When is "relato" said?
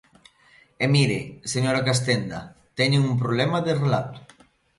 3.83-4.17